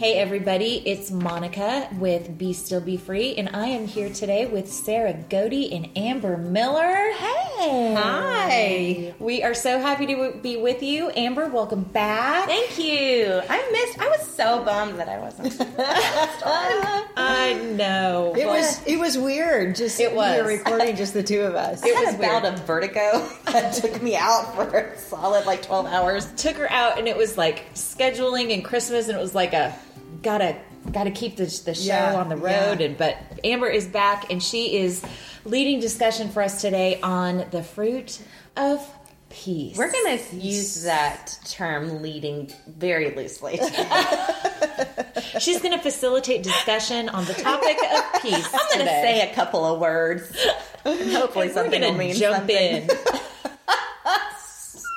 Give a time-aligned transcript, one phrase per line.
[0.00, 4.72] Hey everybody, it's Monica with Be Still Be Free, and I am here today with
[4.72, 7.12] Sarah Godey and Amber Miller.
[7.12, 7.94] Hey!
[7.94, 9.14] Hi.
[9.18, 11.10] We are so happy to be with you.
[11.10, 12.46] Amber, welcome back.
[12.46, 13.42] Thank you.
[13.46, 13.98] I missed.
[14.00, 15.54] I was so bummed that I wasn't.
[17.18, 18.34] I know.
[18.38, 19.76] It was it was weird.
[19.76, 20.34] Just It was.
[20.34, 21.82] we were recording just the two of us.
[21.82, 25.60] I had was a bout of vertigo that took me out for a solid like
[25.60, 26.32] twelve hours.
[26.38, 29.76] Took her out, and it was like scheduling and Christmas, and it was like a
[30.22, 30.56] gotta
[30.92, 32.80] gotta keep the, the show Yeah, on the road.
[32.80, 32.86] yeah.
[32.86, 35.02] And but Amber is back, and she is
[35.44, 38.20] leading discussion for us today on the fruit
[38.56, 38.86] of
[39.30, 39.76] peace.
[39.76, 43.58] We're gonna use that term "leading" very loosely.
[45.38, 48.46] She's going to facilitate discussion on the topic of peace.
[48.52, 49.02] I'm gonna today.
[49.20, 50.34] say a couple of words.
[50.84, 52.56] And hopefully, We're something going will mean jump something.
[52.56, 52.88] in.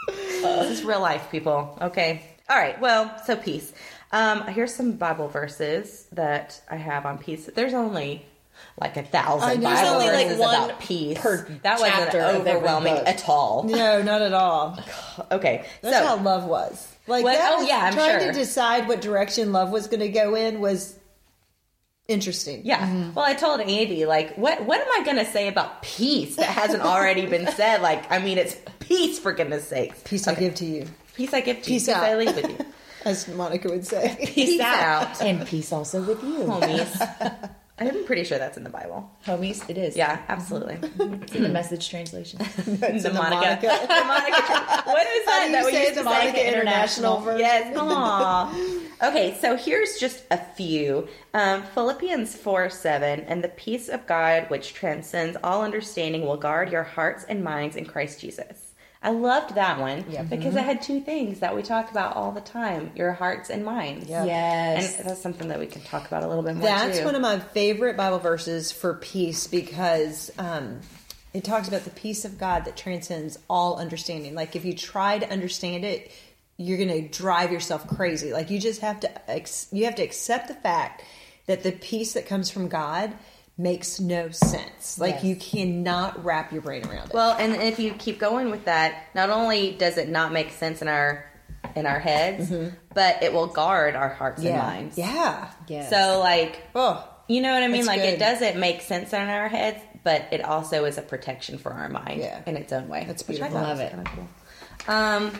[0.08, 1.78] This is real life, people.
[1.82, 2.22] Okay.
[2.50, 2.80] All right.
[2.82, 3.72] Well, so peace.
[4.14, 7.50] Um, here's some Bible verses that I have on peace.
[7.54, 8.26] There's only
[8.80, 9.56] like a thousand I.
[9.56, 11.18] There's Bible only, like, verses one about peace.
[11.20, 13.08] per that wasn't chapter of every overwhelming book.
[13.08, 13.64] at all.
[13.64, 14.80] no, not at all.
[15.32, 15.66] Okay.
[15.82, 16.88] That's so how love was.
[17.08, 18.32] Like that Oh, was- yeah, I'm trying sure.
[18.32, 20.98] to decide what direction love was going to go in was
[22.08, 22.62] interesting.
[22.66, 23.12] Yeah.
[23.16, 26.46] Well, I told Andy, like, what what am I going to say about peace that
[26.48, 27.82] hasn't already been said?
[27.82, 30.00] Like, I mean, it's peace for goodness sakes.
[30.04, 31.94] Peace I give to you, Peace I give to Peace you.
[31.94, 32.04] out.
[32.04, 32.58] I leave with you.
[33.06, 34.18] as Monica would say.
[34.34, 35.08] Peace, out.
[35.08, 35.22] out.
[35.22, 36.40] And peace also with you.
[36.40, 37.50] Homies.
[37.80, 39.10] I'm pretty sure that's in the Bible.
[39.26, 39.98] Homies, it is.
[39.98, 40.78] Yeah, absolutely.
[41.24, 42.40] It's in the message translation.
[42.58, 43.46] It's the the Monica.
[43.46, 43.62] Monica.
[43.88, 44.84] the Monica.
[44.86, 45.42] What is that?
[45.42, 45.96] How that you we say it?
[45.96, 46.04] the say?
[46.04, 47.40] Monica International version?
[47.40, 47.76] Yes.
[47.76, 48.80] Aw.
[49.04, 51.08] Okay, so here's just a few.
[51.34, 56.72] Um, Philippians 4 7, and the peace of God, which transcends all understanding, will guard
[56.72, 58.63] your hearts and minds in Christ Jesus.
[59.04, 62.40] I loved that one because it had two things that we talk about all the
[62.40, 64.10] time your hearts and minds.
[64.10, 64.24] Yeah.
[64.24, 64.98] Yes.
[64.98, 67.06] And that's something that we can talk about a little bit more That's too.
[67.06, 70.80] one of my favorite Bible verses for peace because um,
[71.34, 74.36] it talks about the peace of God that transcends all understanding.
[74.36, 76.10] Like if you try to understand it,
[76.56, 78.32] you're going to drive yourself crazy.
[78.32, 81.04] Like you just have to ex- you have to accept the fact
[81.48, 83.12] that the peace that comes from God
[83.58, 84.98] makes no sense.
[84.98, 85.24] Like Yes.
[85.26, 87.14] you cannot wrap your brain around it.
[87.14, 90.82] Well, and if you keep going with that, not only does it not make sense
[90.82, 91.26] in our
[91.76, 92.52] in our heads,
[92.94, 94.98] but it will guard our hearts and minds.
[94.98, 95.50] Yeah.
[95.68, 95.90] Yes.
[95.90, 97.86] So like Oh, you know what I mean?
[97.86, 98.16] Like good.
[98.16, 101.90] it doesn't make sense in our heads, but it also is a protection for our
[101.90, 102.42] mind Yeah.
[102.46, 103.06] in its own way.
[103.08, 103.62] That's which I beautiful.
[103.68, 103.90] Love it.
[103.92, 104.94] kinda cool.
[104.94, 105.40] Um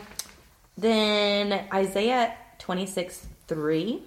[0.76, 4.02] then Isaiah twenty six three,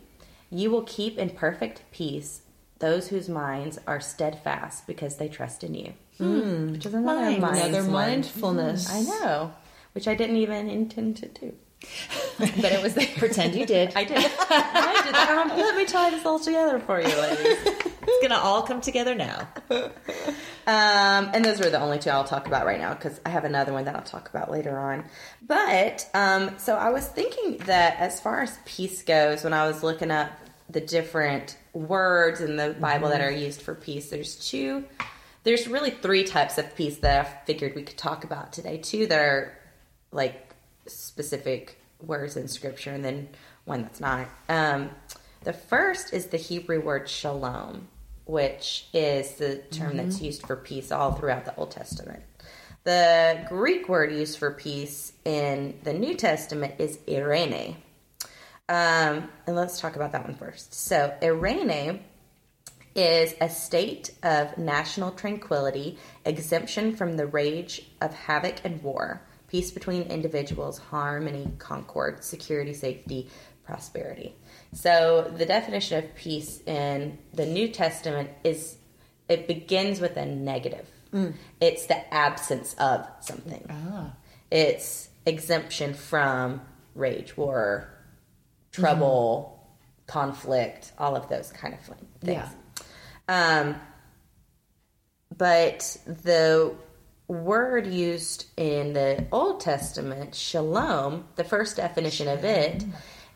[0.50, 2.42] you will keep in perfect peace
[2.80, 5.94] those whose minds are steadfast because they trust in you.
[6.20, 7.92] Which is another minds another one.
[7.92, 8.90] mindfulness.
[8.90, 9.54] I know,
[9.94, 11.54] which I didn't even intend to do,
[12.40, 13.08] but it was there.
[13.18, 13.94] Pretend you did.
[13.96, 14.18] I did.
[14.40, 15.16] I did.
[15.16, 17.58] Um, let me tie this all together for you, ladies.
[17.66, 19.48] It's going to all come together now.
[19.70, 23.44] Um, and those are the only two I'll talk about right now because I have
[23.46, 25.06] another one that I'll talk about later on.
[25.46, 29.84] But um, so I was thinking that as far as peace goes, when I was
[29.84, 30.32] looking up
[30.70, 34.86] the different words in the Bible that are used for peace, there's two.
[35.44, 38.78] There's really three types of peace that I figured we could talk about today.
[38.78, 39.58] Two that are
[40.12, 40.54] like
[40.86, 43.30] specific words in Scripture, and then
[43.66, 44.28] one that's not.
[44.50, 44.90] Um,
[45.44, 47.88] the first is the Hebrew word shalom,
[48.26, 52.24] which is the term that's used for peace all throughout the Old Testament.
[52.84, 57.78] The Greek word used for peace in the New Testament is irene.
[58.70, 60.74] Um, and let's talk about that one first.
[60.74, 62.02] So, irene
[62.96, 69.72] is a state of national tranquility, exemption from the rage of havoc and war, peace
[69.72, 73.30] between individuals, harmony, concord, security, safety,
[73.64, 74.34] prosperity.
[74.74, 78.78] So the definition of peace in the New Testament is
[79.30, 80.88] it begins with a negative.
[81.62, 83.70] It's the absence of something.
[84.50, 86.62] It's exemption from
[86.96, 87.90] rage, war,
[88.72, 89.68] trouble,
[90.08, 92.06] conflict, all of those kind of things.
[92.22, 92.50] Yeah.
[93.28, 93.76] Um,
[95.38, 96.74] but the
[97.28, 102.86] word used in the Old Testament, shalom, the first definition of it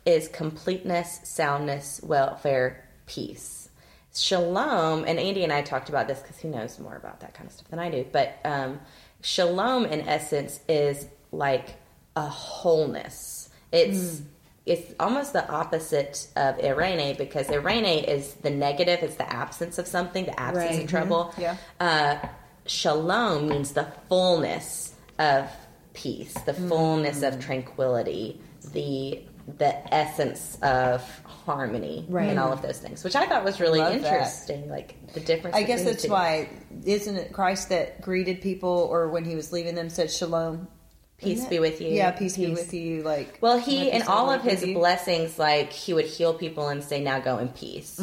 [0.06, 3.70] is completeness, soundness, welfare, peace.
[4.14, 7.48] Shalom, and Andy and I talked about this because he knows more about that kind
[7.48, 8.06] of stuff than I do.
[8.12, 8.80] But um,
[9.22, 11.76] shalom, in essence, is like
[12.16, 13.50] a wholeness.
[13.72, 14.22] It's
[14.66, 19.88] it's almost the opposite of irene because irene is the negative, it's the absence of
[19.88, 20.84] something, the absence Right.
[20.84, 21.34] of trouble.
[21.38, 21.58] Yeah.
[21.80, 22.18] Uh,
[22.68, 25.50] shalom means the fullness of
[25.94, 28.40] peace, the fullness of tranquility,
[28.74, 29.22] the
[29.58, 32.30] the essence of harmony Right.
[32.30, 34.14] and all of those things, which I thought was really Love that.
[34.14, 34.70] interesting.
[34.70, 35.56] Like the difference.
[35.58, 36.48] I guess that's why
[36.86, 40.68] isn't it Christ that greeted people or when he was leaving them said shalom.
[41.22, 41.90] Peace be with you.
[41.90, 43.04] Yeah, peace, be with you.
[43.04, 46.84] Like Well, he peace in all of his blessings, like he would heal people and
[46.84, 48.00] say, "Now go in peace."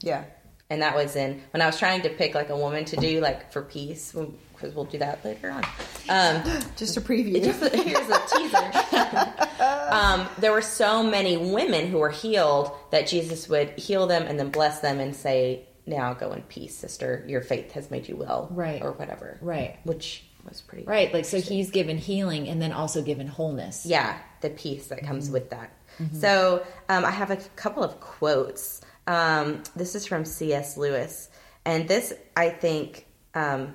[0.00, 0.24] Yeah.
[0.70, 3.20] And that was in when I was trying to pick like a woman to do
[3.20, 4.14] like for peace
[4.58, 5.64] because we'll do that later on.
[6.08, 6.42] Um,
[6.76, 7.42] Just a preview.
[7.44, 9.62] just a, here's a teaser.
[9.90, 14.38] um, there were so many women who were healed that Jesus would heal them and
[14.38, 17.24] then bless them and say, "Now go in peace, sister.
[17.28, 18.82] Your faith has made you well." Right.
[18.82, 19.38] or whatever.
[19.40, 19.78] Right.
[19.84, 21.12] Which was pretty Right.
[21.12, 23.84] Like, so he's given healing and then also given wholeness.
[23.86, 25.32] yeah the peace that comes Mm-hmm.
[25.32, 25.72] with that
[26.12, 31.28] so um, i have a couple of quotes um, this is from cs lewis
[31.64, 33.74] and this i think um,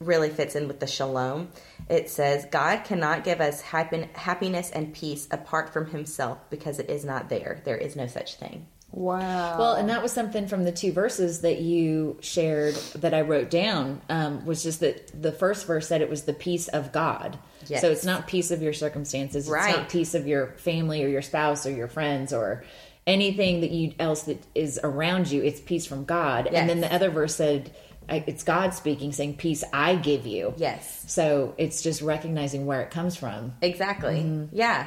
[0.00, 1.48] really fits in with the shalom
[1.88, 6.90] it says god cannot give us happin- happiness and peace apart from himself because it
[6.90, 8.66] is not there there is no such thing
[8.96, 9.58] Wow.
[9.58, 13.50] Well, and that was something from the two verses that you shared that I wrote
[13.50, 14.00] down.
[14.08, 17.36] Um, was just that the first verse said it was the peace of God.
[17.66, 17.80] Yes.
[17.80, 19.46] So it's not peace of your circumstances.
[19.46, 19.76] It's Right.
[19.76, 22.62] not peace of your family or your spouse or your friends or
[23.06, 25.42] anything that you else that is around you.
[25.42, 26.48] It's peace from God.
[26.52, 26.60] Yes.
[26.60, 27.72] And then the other verse said
[28.08, 32.90] it's God speaking, saying, "Peace I give you." yes So it's just recognizing where it
[32.90, 33.54] comes from.
[33.60, 34.16] Exactly.
[34.20, 34.54] Mm-hmm.
[34.56, 34.86] Yeah.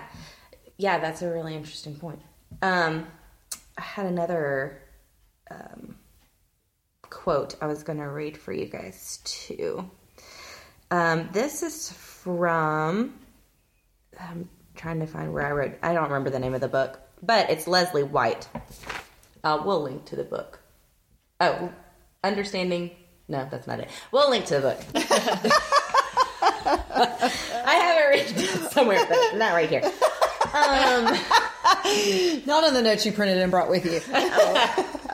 [0.78, 2.20] Yeah, that's a really interesting point.
[2.62, 3.08] Um,
[3.78, 4.82] I had another
[5.52, 5.96] um,
[7.10, 9.90] quote I was going to read for you guys too.
[10.90, 13.14] Um, this is from.
[14.20, 15.78] I'm trying to find where I wrote.
[15.84, 18.48] I don't remember the name of the book, but it's Leslie White.
[19.44, 20.60] Uh, we'll link to the book.
[21.40, 21.72] Oh,
[22.24, 22.92] understanding.
[23.28, 23.90] No, that's not it.
[24.12, 24.80] We'll link to the book.
[26.70, 29.82] I have it written somewhere, but not right here.
[32.46, 34.00] Not on the notes you printed and brought with you.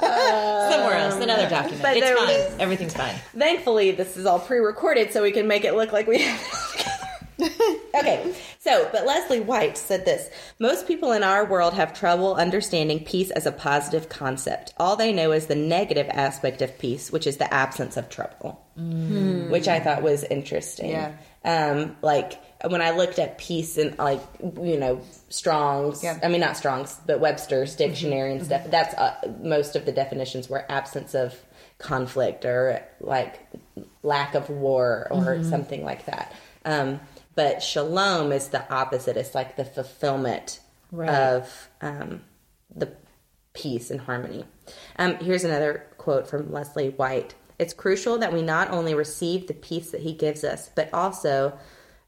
[0.04, 1.82] Somewhere else, another document.
[1.82, 2.28] but It's fine.
[2.28, 3.16] was- Everything's fine.
[3.38, 6.90] Thankfully, this is all pre-recorded, so we can make it look like we have together.
[7.96, 10.30] okay, so but Leslie White said this:
[10.60, 14.74] most people in our world have trouble understanding peace as a positive concept.
[14.78, 18.62] All they know is the negative aspect of peace, which is the absence of trouble,
[18.76, 20.92] which I thought was interesting.
[20.92, 21.14] Yeah.
[21.44, 26.20] Um, like when I looked at peace and like you know Strong's, Yeah.
[26.24, 28.64] I mean not Strong's, but Webster's dictionary and stuff.
[28.70, 31.36] That's uh, most of the definitions were absence of
[31.80, 33.40] conflict or like
[34.04, 36.34] lack of war or something like that.
[36.66, 37.00] Um,
[37.36, 39.18] but shalom is the opposite.
[39.18, 40.60] It's like the fulfillment
[40.92, 41.10] Right.
[41.10, 42.22] of um,
[42.76, 42.94] the
[43.54, 44.46] peace and harmony.
[45.00, 47.34] Um, here's another quote from Leslie White.
[47.58, 51.58] It's crucial that we not only receive the peace that he gives us, but also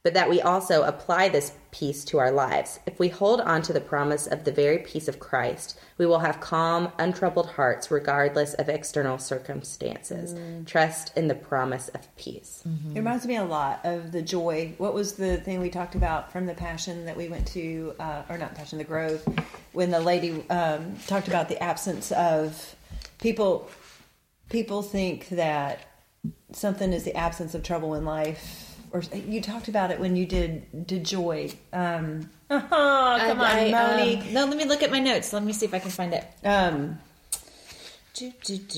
[0.06, 2.80] but that we also apply this peace to our lives.
[2.86, 6.20] If we hold on to the promise of the very peace of Christ, we will
[6.20, 10.36] have calm, untroubled hearts regardless of external circumstances.
[10.68, 12.62] Trust in the promise of peace.
[12.94, 14.76] It reminds me a lot of the joy.
[14.78, 18.22] What was the thing we talked about from the Passion that we went to, uh,
[18.30, 19.28] or not Passion, the Grove,
[19.74, 22.76] when the lady um, talked about the absence of
[23.20, 23.72] people.
[24.50, 25.80] People think that
[26.52, 28.65] something is the absence of trouble in life,
[28.96, 31.52] or you talked about it when you did did joy.
[31.74, 34.18] Um, oh, come on, I, Moni.
[34.22, 35.34] um, no, let me look at my notes.
[35.34, 36.26] Let me see if I can find it.
[36.44, 37.00] Um,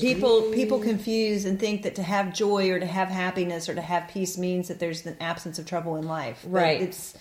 [0.00, 3.80] people people confuse and think that to have joy or to have happiness or to
[3.80, 6.82] have peace means that there's an absence of trouble in life But Right.
[6.82, 7.14] it's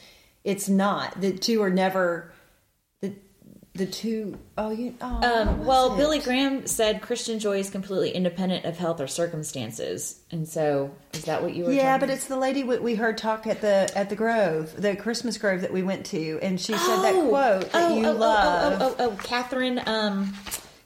[0.43, 2.31] it's not the two are never
[3.77, 5.97] the two oh you oh, what Um, well, it?
[5.97, 11.25] Billy Graham said Christian joy is completely independent of health or circumstances, and so is
[11.25, 11.71] that what you were?
[11.71, 14.95] yeah but it's the lady we we heard talk at the at the grove the
[14.95, 18.07] christmas grove that we went to and she said that Oh, quote that oh, you
[18.07, 20.33] oh, love Oh, oh, oh, oh, Katherine, um,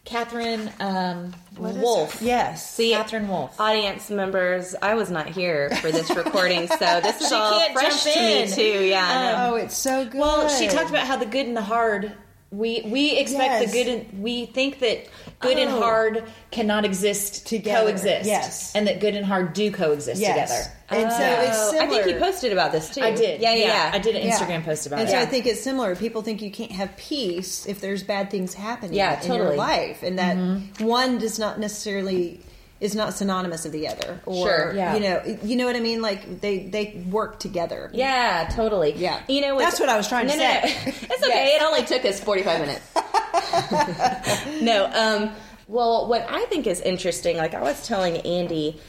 [0.05, 2.21] Katherine um, What is Wolf.
[2.21, 3.59] yes See, Katherine Wolf.
[3.59, 7.73] Audience members, I was not here for this recording, so this is She all can't
[7.73, 8.83] fresh jump to me too.
[8.85, 9.53] Yeah, I know.
[9.53, 12.13] oh it's so good Well, she talked about how the good and the hard.
[12.51, 13.71] We we expect Yes.
[13.71, 15.05] the good and we think that
[15.39, 15.79] good and Oh.
[15.79, 18.25] hard cannot exist Together, coexist.
[18.27, 18.73] yes.
[18.75, 20.71] and that good and hard do coexist yes together.
[21.05, 21.85] and so it's Oh, similar.
[21.99, 23.01] I think you posted about this too.
[23.03, 23.39] I did.
[23.39, 23.91] Yeah, yeah, yeah.
[23.93, 24.33] I did an Yeah.
[24.37, 25.13] Instagram post about and it.
[25.13, 25.95] And so I think it's similar.
[25.95, 29.55] People think you can't have peace if there's bad things happening Yeah, in your totally.
[29.57, 30.83] life, and that Mm-hmm.
[30.85, 32.41] one does not necessarily
[32.81, 34.19] is not synonymous of the other.
[34.25, 34.95] Or Sure, yeah.
[34.95, 36.01] you know, you know what I mean.
[36.01, 37.89] Like they they work together.
[37.93, 38.93] Yeah, totally.
[38.95, 39.21] Yeah.
[39.29, 40.75] You know, That's what I was trying to no, no, say.
[40.85, 40.91] no.
[41.11, 41.55] It's okay.
[41.55, 42.81] It only took us 45 minutes.
[44.61, 45.31] no, um,
[45.67, 48.79] well, what I think is interesting, like I was telling Andy,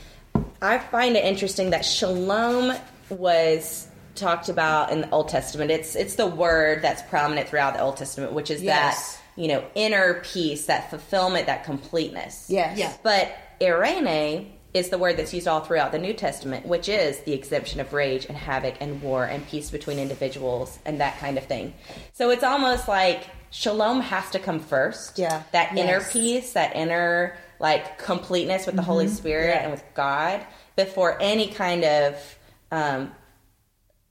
[0.60, 2.72] I find it interesting that shalom
[3.10, 5.70] was talked about in the Old Testament.
[5.70, 9.16] It's it's the word that's prominent throughout the Old Testament, which is Yes.
[9.16, 12.46] that you know inner peace, that fulfillment, that completeness.
[12.48, 12.78] Yes.
[12.78, 12.92] Yeah.
[13.02, 13.34] But
[13.66, 17.78] irene is the word that's used all throughout the New Testament, which is the exemption
[17.80, 21.74] of rage and havoc and war and peace between individuals and that kind of thing.
[22.14, 25.18] So it's almost like shalom has to come first.
[25.18, 25.42] Yeah.
[25.52, 29.62] That inner peace, that inner like completeness with the Holy Spirit Yeah.
[29.62, 30.40] and with God
[30.74, 32.38] before any kind of
[32.72, 33.12] um,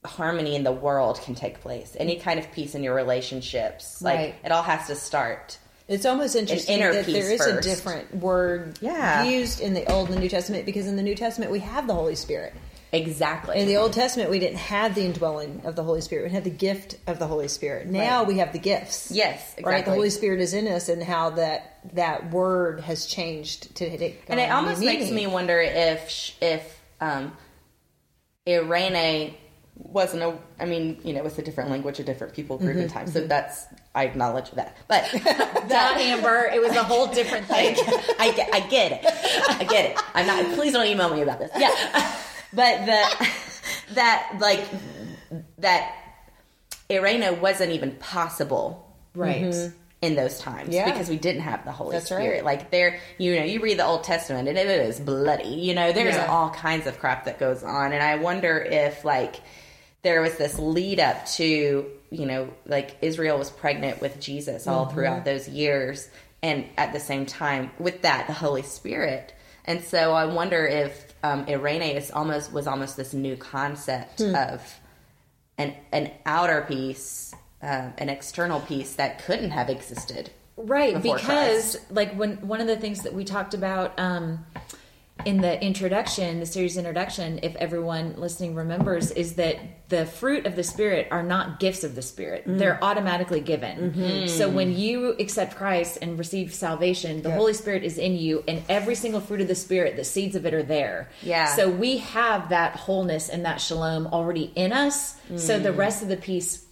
[0.04, 1.96] harmony in the world can take place.
[1.98, 4.00] Any kind of peace in your relationships.
[4.00, 4.34] Like Right.
[4.44, 5.58] it all has to start.
[5.92, 9.24] It's almost interesting that there is a different word Yeah.
[9.24, 11.86] used in the Old and the New Testament because in the New Testament we have
[11.86, 12.54] the Holy Spirit.
[12.94, 13.58] Exactly.
[13.58, 16.24] In the Old Testament we didn't have the indwelling of the Holy Spirit.
[16.24, 17.86] We had the gift of the Holy Spirit.
[17.86, 18.28] Now Right.
[18.28, 19.10] we have the gifts.
[19.10, 19.84] Yes, Right.
[19.84, 19.90] The.
[19.92, 24.38] Holy Spirit is in us and how that that word has changed to take and
[24.40, 27.32] it almost new makes me wonder if if um,
[28.48, 29.34] Irene
[29.76, 30.36] wasn't a.
[30.60, 33.06] I mean, you know, it's a different language, a different people group Mm-hmm, and time.
[33.08, 34.76] So that's I acknowledge that.
[34.88, 35.12] But
[35.68, 36.50] Not Amber.
[36.52, 37.76] It was a whole different thing.
[38.18, 39.00] I get, I get it.
[39.60, 39.98] I get it.
[40.14, 40.54] I'm not.
[40.54, 41.50] Please don't email me about this.
[41.56, 42.16] Yeah,
[42.52, 43.28] but the
[43.94, 44.64] that like
[45.58, 45.94] that
[46.90, 49.42] Irene wasn't even possible Right.
[49.42, 49.76] Mm-hmm.
[50.00, 50.90] in those times Yeah.
[50.90, 52.36] because we didn't have the Holy That's Spirit.
[52.36, 52.44] right.
[52.44, 55.48] Like there, you know, you read the Old Testament and it is bloody.
[55.48, 56.26] You know, there's Yeah.
[56.26, 59.36] all kinds of crap that goes on, and I wonder if like
[60.00, 64.84] there was this lead up to you know like Israel was pregnant with Jesus all
[64.86, 64.94] Mm-hmm.
[64.94, 66.08] throughout those years,
[66.42, 69.34] and at the same time with that the Holy Spirit.
[69.64, 74.34] And so I wonder if um, Irene is almost was almost this new concept Hmm.
[74.34, 74.80] of
[75.58, 80.30] an an outer piece, um, an external piece that couldn't have existed.
[80.56, 81.78] Right, because Christ.
[81.90, 84.44] like when one of the things that we talked about um,
[85.26, 89.56] in the introduction, the series introduction, if everyone listening remembers, is that
[89.88, 92.58] the fruit of the spirit are not gifts of the spirit; Mm.
[92.58, 93.92] they're automatically given.
[93.92, 94.26] Mm-hmm.
[94.28, 98.62] So when you accept Christ and receive salvation, the Holy Spirit is in you, and
[98.68, 101.10] every single fruit of the spirit, the seeds of it are there.
[101.22, 101.54] Yeah.
[101.54, 105.16] So we have that wholeness and that shalom already in us.
[105.36, 106.64] So the rest of the peace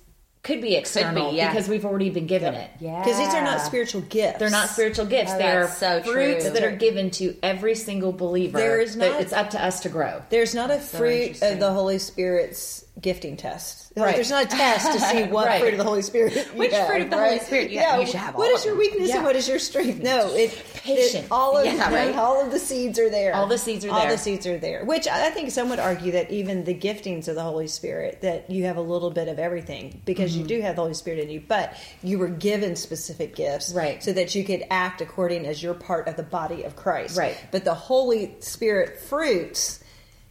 [0.42, 1.36] could be external Mm.
[1.36, 1.50] yeah.
[1.52, 2.70] because we've already been given it.
[2.80, 4.38] Yeah, Because these are not spiritual gifts.
[4.38, 5.32] They're not spiritual gifts.
[5.34, 6.52] Oh, They're so fruits true.
[6.54, 8.56] that are given to every single believer.
[8.56, 10.22] There is not- it's up to us to grow.
[10.30, 11.52] There's not a fruit interesting.
[11.52, 13.96] of the Holy Spirit's gifting test.
[13.96, 14.14] Like, Right.
[14.16, 15.60] There's not a test to see what Right.
[15.60, 16.34] fruit of the Holy Spirit.
[16.34, 17.28] you Which have, fruit of the right?
[17.34, 18.00] Holy Spirit you have?
[18.00, 19.16] You should have What is your weakness Yeah.
[19.16, 20.02] and what is your strength?
[20.02, 21.24] No, it, Patient.
[21.26, 22.14] it all of Yeah, right.
[22.16, 23.34] all of the seeds are there.
[23.34, 24.06] All the seeds are All there.
[24.06, 24.84] All the seeds are there.
[24.84, 28.20] Which I I think some would argue that even the giftings of the Holy Spirit
[28.22, 30.40] that you have a little bit of everything because Mm-hmm.
[30.40, 34.02] you do have the Holy Spirit in you, but you were given specific gifts, Right.
[34.02, 37.36] So that you could act according as you're part of the body of Christ, Right.
[37.50, 39.80] But the Holy Spirit fruits,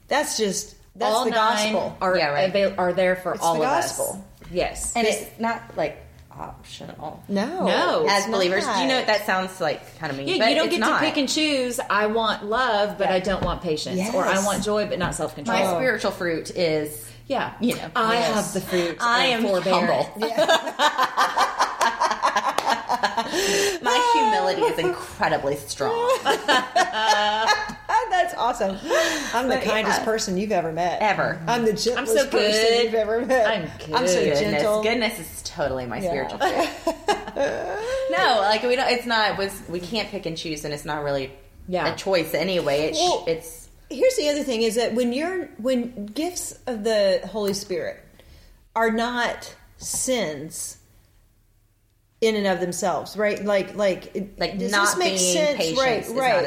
[0.08, 1.98] that's just that's all the nine gospel.
[2.02, 2.50] are Yeah, right.
[2.50, 4.24] avail- are there for It's all the of gospel.
[4.44, 4.50] us.
[4.52, 5.98] Yes, and it's not like
[6.32, 7.22] optional.
[7.28, 8.06] No, No.
[8.10, 8.82] As believers, not.
[8.82, 10.28] you know what that sounds like kind of mean.
[10.28, 11.00] yeah, but you don't it's get not.
[11.00, 11.80] to pick and choose.
[11.90, 13.16] I want love, but Yeah.
[13.16, 15.58] I don't want patience, or I want joy, but not self control.
[15.58, 18.34] My spiritual fruit is yeah, you know, I yes.
[18.34, 18.98] have the fruit.
[19.02, 20.08] I of am forbearance.
[20.08, 20.30] humble.
[23.82, 25.94] My humility is incredibly strong.
[28.40, 28.78] Awesome.
[29.34, 30.06] I'm the But, kindest yeah.
[30.06, 31.02] person you've ever met.
[31.02, 31.42] Ever.
[31.48, 33.48] I'm the gentlest so person you've ever met.
[33.48, 34.34] I'm I'm so good.
[34.34, 34.84] Goodness, gentle.
[34.84, 36.10] goodness is totally my Yeah.
[36.28, 36.40] spiritual
[38.12, 38.90] no, like we don't.
[38.90, 39.38] It's not.
[39.38, 41.32] Was we can't pick and choose, and it's not really
[41.68, 41.94] Yeah.
[41.94, 42.88] a choice anyway.
[42.88, 47.22] It's Well- it's Here's the other thing: is that when you're when gifts of the
[47.32, 48.04] Holy Spirit
[48.76, 50.78] are not sins
[52.22, 53.44] in and of themselves, right?
[53.44, 55.58] Like like like does not this make being sense?
[55.58, 56.04] patient right?
[56.04, 56.46] is right.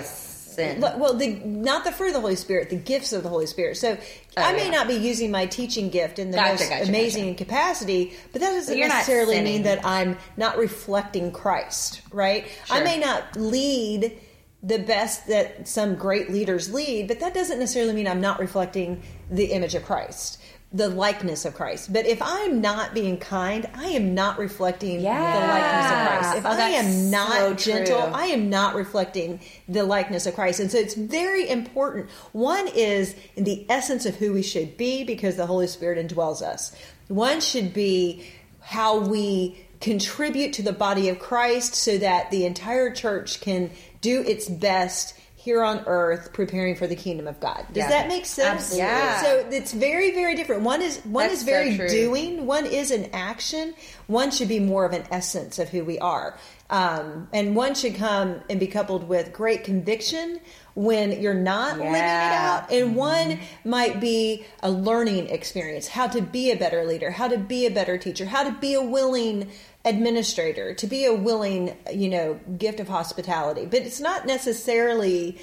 [0.53, 0.81] Sin.
[0.81, 3.77] Well, the not the fruit of the Holy Spirit, the gifts of the Holy Spirit.
[3.77, 3.97] So
[4.37, 4.71] I may Oh, yeah.
[4.71, 7.45] not be using my teaching gift in the Gotcha, most gotcha, amazing gotcha.
[7.45, 12.47] capacity, but that doesn't necessarily mean that I'm not reflecting Christ, right?
[12.71, 14.19] I may not lead
[14.63, 19.03] the best that some great leaders lead, but that doesn't necessarily mean I'm not reflecting
[19.31, 20.39] the image of Christ.
[20.75, 21.93] The likeness of Christ.
[21.93, 26.39] But if I'm not being kind, I am not reflecting the likeness of Christ.
[26.39, 28.11] If Oh, I am not so gentle, true.
[28.13, 30.61] I am not reflecting the likeness of Christ.
[30.61, 32.09] And so it's very important.
[32.33, 36.41] One is in the essence of who we should be because the Holy Spirit indwells
[36.41, 36.75] us.
[37.09, 38.27] One should be
[38.61, 44.23] how we contribute to the body of Christ so that the entire church can do
[44.23, 47.67] its best here on earth preparing for the kingdom of God.
[47.73, 47.89] Does Yeah.
[47.89, 48.47] that make sense?
[48.49, 48.87] Absolutely.
[48.87, 49.23] Yeah.
[49.23, 50.63] So it's very very different.
[50.63, 51.89] One is one That's is very true.
[51.89, 53.75] doing, one is an action,
[54.07, 56.39] one should be more of an essence of who we are.
[56.71, 60.41] Um, and one should come and be coupled with great conviction
[60.75, 62.73] when you're not living it out.
[62.73, 67.37] And one might be a learning experience, how to be a better leader, how to
[67.37, 69.51] be a better teacher, how to be a willing
[69.85, 73.67] administrator, to be a willing, you know, gift of hospitality.
[73.67, 75.39] But it's not necessarily,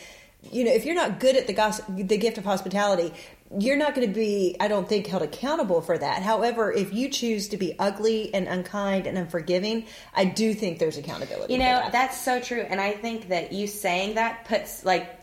[0.52, 3.14] you know, if you're not good at the gos- the gift of hospitality,
[3.58, 6.22] you're not going to be, I don't think, held accountable for that.
[6.22, 10.98] However, if you choose to be ugly and unkind and unforgiving, I do think there's
[10.98, 11.54] accountability.
[11.54, 11.92] You know, that.
[11.92, 12.62] that's so true.
[12.62, 15.16] And I think that you saying that puts like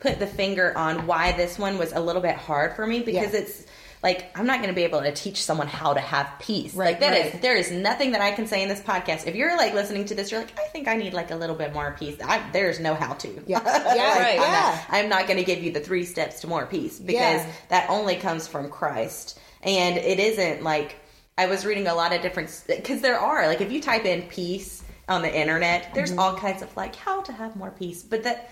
[0.00, 3.34] put the finger on why this one was a little bit hard for me because
[3.34, 3.40] Yeah.
[3.40, 3.66] it's
[4.02, 6.74] like I'm not going to be able to teach someone how to have peace.
[6.74, 7.42] Right, like that is right.
[7.42, 9.26] there is nothing that I can say in this podcast.
[9.26, 11.56] If you're like listening to this, you're like, I think I need like a little
[11.56, 12.16] bit more peace.
[12.24, 13.28] I, there's no how to.
[13.46, 13.58] Yeah.
[13.96, 14.50] Yeah, Like, I'm yeah.
[14.50, 17.52] not, I'm not going to give you the three steps to more peace because Yeah.
[17.70, 20.96] that only comes from Christ, and it isn't like
[21.36, 24.22] I was reading a lot of different because there are like if you type in
[24.22, 26.18] peace on the internet, there's Mm-hmm.
[26.20, 28.50] all kinds of like how to have more peace, but that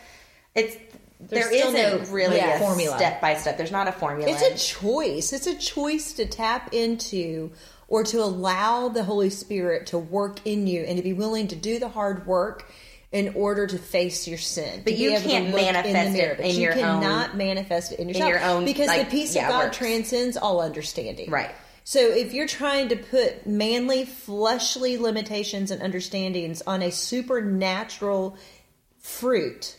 [0.55, 0.77] it's
[1.19, 2.97] There's there no, really a formula.
[2.97, 3.57] step by step.
[3.57, 4.31] There's not a formula.
[4.31, 5.33] It's a choice.
[5.33, 7.53] It's a choice to tap into
[7.89, 11.57] or to allow the Holy Spirit to work in you and to be willing to
[11.57, 12.71] do the hard work
[13.13, 14.83] in order to face your sin.
[14.85, 16.33] But you can't manifest mirror.
[16.33, 19.11] it in you your own- cannot manifest it in yourself your own, because like, the
[19.11, 19.77] peace yeah, of God works.
[19.77, 21.31] transcends all understanding.
[21.31, 21.51] Right.
[21.85, 28.37] So if you're trying to put manly, fleshly limitations and understandings on a supernatural
[28.99, 29.77] fruit,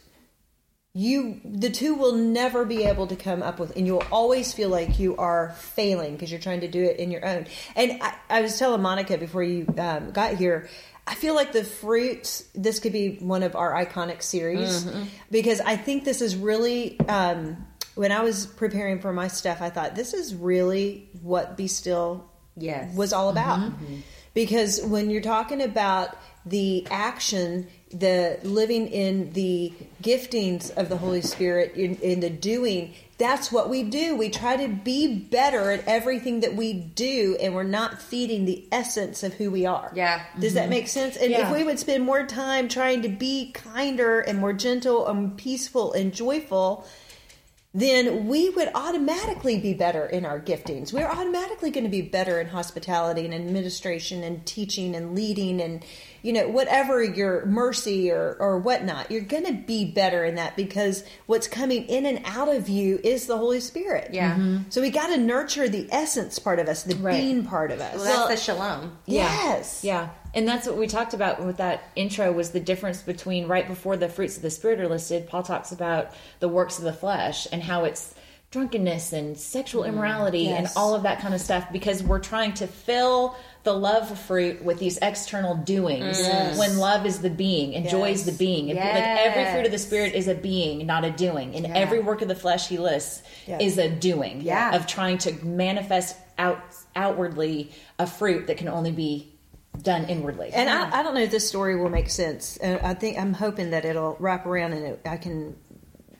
[0.93, 4.69] you the two will never be able to come up with and you'll always feel
[4.69, 8.15] like you are failing because you're trying to do it in your own and i,
[8.29, 10.67] I was telling monica before you um, got here
[11.05, 14.89] i feel like the fruits this could be one of our iconic series
[15.29, 19.69] because i think this is really um, when i was preparing for my stuff i
[19.69, 22.95] thought this is really what be still Yes.
[22.95, 23.71] was all about.
[24.37, 26.15] Because when you're talking about
[26.45, 32.93] the action, the living in the giftings of the Holy Spirit, in, in the doing,
[33.17, 34.15] that's what we do.
[34.15, 38.63] We try to be better at everything that we do, and we're not feeding the
[38.71, 39.91] essence of who we are.
[39.95, 40.23] Yeah.
[40.37, 40.69] Does that mm-hmm.
[40.69, 41.17] make sense?
[41.17, 41.47] And Yeah.
[41.49, 45.93] if we would spend more time trying to be kinder and more gentle and peaceful
[45.93, 46.85] and joyful,
[47.77, 50.91] then we would automatically be better in our giftings.
[50.91, 55.85] We're automatically going to be better in hospitality and administration and teaching and leading and
[56.23, 59.11] you know whatever your mercy or or whatnot.
[59.11, 62.99] You're going to be better in that because what's coming in and out of you
[63.03, 64.09] is the Holy Spirit.
[64.11, 64.31] Yeah.
[64.33, 64.57] Mm-hmm.
[64.69, 67.21] So we got to nurture the essence part of us, the Right.
[67.21, 67.93] being part of us.
[67.95, 68.97] Well, that's Well- the shalom.
[69.05, 69.31] Yeah.
[69.31, 69.83] Yes.
[69.83, 70.09] Yeah.
[70.37, 73.97] And that's what we talked about with that intro was the difference between right before
[73.97, 77.47] the fruits of the spirit are listed, Paul talks about the works of the flesh
[77.51, 78.13] and how it's
[78.51, 79.93] drunkenness and sexual mm-hmm.
[79.93, 80.77] immorality and yes.
[80.77, 84.77] all of that kind of stuff because we're trying to fill the love fruit with
[84.77, 86.57] these external doings mm.
[86.59, 88.69] when love is the being and joy is the being.
[88.69, 91.55] And Like every fruit of the spirit is a being, not a doing.
[91.55, 93.57] And every work of the flesh he lists Yeah.
[93.59, 94.75] is a doing Yeah.
[94.75, 96.59] of trying to manifest out
[96.95, 99.33] outwardly a fruit that can only be
[99.83, 100.49] done inwardly.
[100.53, 102.57] And I, I don't know if this story will make sense.
[102.61, 105.55] Uh, I think I'm hoping that it'll wrap around and it, I can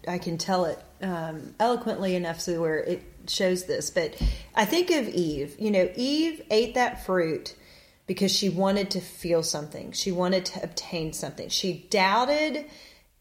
[0.07, 3.89] I can tell it um, eloquently enough so where it shows this.
[3.89, 4.21] But
[4.55, 5.55] I think of Eve.
[5.59, 7.55] You know, Eve ate that fruit
[8.05, 9.91] because she wanted to feel something.
[9.91, 11.49] She wanted to obtain something.
[11.49, 12.65] She doubted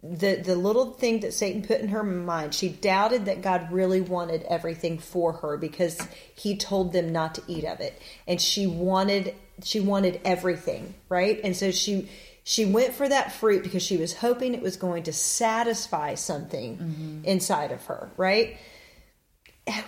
[0.02, 2.54] the the little thing that Satan put in her mind.
[2.54, 6.00] She doubted that God really wanted everything for her because
[6.34, 8.00] he told them not to eat of it.
[8.28, 11.40] And she wanted she wanted everything, right?
[11.42, 12.08] And so she
[12.44, 17.22] she went for that fruit because she was hoping it was going to satisfy something
[17.24, 18.56] inside of her, right?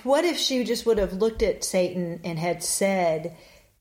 [0.03, 3.37] What if she just would have looked at Satan and had said,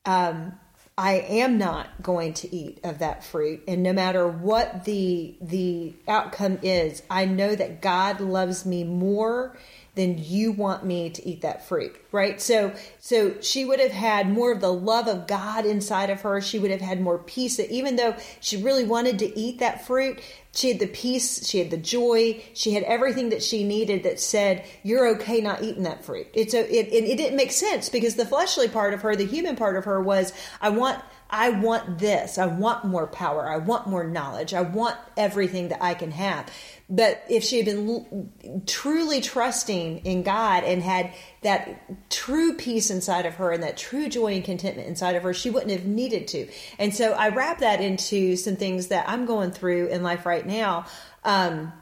[0.05, 0.53] um,
[0.99, 5.93] I am not going to eat of that fruit, and no matter what the the
[6.07, 9.55] outcome is, I know that God loves me more
[9.93, 12.41] than you want me to eat that fruit, right?
[12.41, 16.41] So so she would have had more of the love of God inside of her.
[16.41, 17.57] She would have had more peace.
[17.57, 20.19] That even though she really wanted to eat that fruit,
[20.57, 24.19] she had the peace, she had the joy, she had everything that she needed that
[24.19, 27.89] said, "You're okay not eating that fruit." It's a it, it, it didn't make sense
[27.89, 31.49] because the fleshly part of her, the human part of her, was, "I want." I
[31.49, 32.37] want this.
[32.37, 33.49] I want more power.
[33.49, 34.53] I want more knowledge.
[34.53, 36.49] I want everything that I can have.
[36.89, 42.89] But if she had been l- truly trusting in God and had that true peace
[42.89, 45.85] inside of her and that true joy and contentment inside of her, she wouldn't have
[45.85, 46.47] needed to.
[46.79, 50.45] And so I wrap that into some things that I'm going through in life right
[50.45, 50.85] now.
[51.25, 51.73] Um,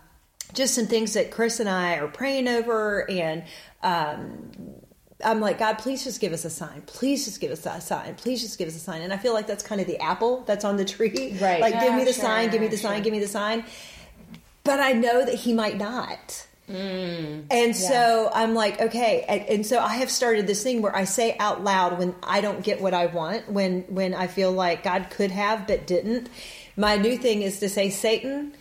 [0.54, 3.44] just some things that Chris and I are praying over and
[3.84, 4.52] um,
[5.26, 6.84] I'm like, God, please just give us a sign.
[6.86, 8.16] Please just give us a sign.
[8.16, 9.02] Please just give us a sign.
[9.02, 11.38] And I feel like that's kind of the apple that's on the tree.
[11.42, 11.60] Right.
[11.60, 13.66] Like, give me the sure, sign, give me the sign, give me the sign.
[14.64, 16.48] but I know that he might not.
[16.70, 17.46] Mm.
[17.52, 21.04] And so I'm like, okay, and, and so I have started this thing where I
[21.04, 24.84] say out loud when I don't get what I want, when when I feel like
[24.84, 26.30] God could have but didn't.
[26.76, 28.54] My new thing is to say, Satan,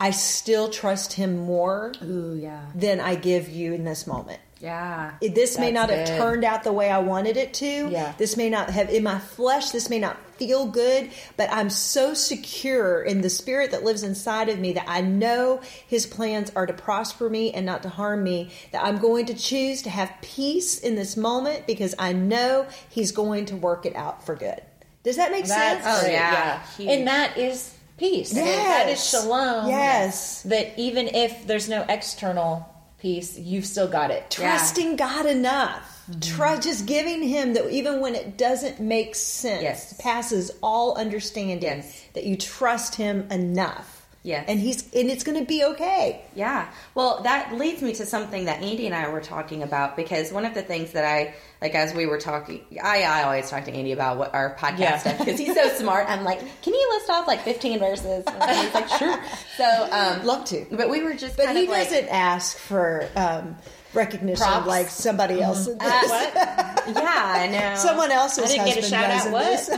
[0.00, 2.66] I still trust him more Ooh, yeah.
[2.74, 4.40] than I give you in this moment.
[4.60, 5.12] Yeah.
[5.20, 6.18] It- This may That's not have good.
[6.18, 7.88] turned out the way I wanted it to.
[7.90, 8.12] Yeah.
[8.18, 9.70] This may not have in my flesh.
[9.70, 14.48] This may not feel good, but I'm so secure in the spirit that lives inside
[14.48, 18.22] of me that I know His plans are to prosper me and not to harm
[18.22, 18.50] me.
[18.72, 23.12] That I'm going to choose to have peace in this moment because I know He's
[23.12, 24.60] going to work it out for good.
[25.02, 25.98] Does that make That's sense?
[25.98, 26.60] Oh, great, yeah.
[26.80, 28.34] And that is peace.
[28.34, 28.66] Yes.
[28.66, 29.68] That is shalom.
[29.68, 30.42] Yes.
[30.42, 32.66] That even if there's no external
[33.00, 34.30] peace, you've still got it.
[34.30, 36.04] trusting God enough.
[36.10, 36.20] Mm-hmm.
[36.36, 39.94] Trust, just giving Him that even when it doesn't make sense, Yes.
[39.98, 41.62] passes all understanding.
[41.62, 42.04] Yes.
[42.14, 43.99] That you trust Him enough.
[44.22, 44.44] Yes.
[44.48, 46.22] and He's and it's going to be okay.
[46.34, 46.68] Yeah.
[46.94, 50.44] Well, that leads me to something that Andy and I were talking about because one
[50.44, 53.72] of the things that I like as we were talking, I, I always talk to
[53.72, 54.98] Andy about what our podcast Yeah.
[54.98, 56.06] stuff because he's so smart.
[56.08, 58.24] I'm like, can you list off like 15 verses?
[58.26, 59.18] And he's like, sure.
[59.56, 63.56] So, um, Love to, but we were just, but He like, doesn't ask for um,
[63.94, 64.66] recognition Props.
[64.66, 65.66] like somebody else.
[65.66, 66.34] Uh, what?
[66.34, 67.74] yeah, I know.
[67.78, 69.32] Someone else's I didn't get a shout out.
[69.32, 69.68] What?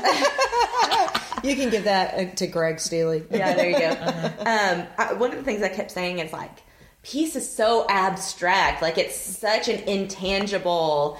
[1.42, 3.24] You can give that uh, to Greg Steely.
[3.30, 4.32] Yeah, there you go.
[4.42, 6.62] Um, I, one of the things I kept saying is like,
[7.02, 8.82] peace is so abstract.
[8.82, 11.18] Like, it's such an intangible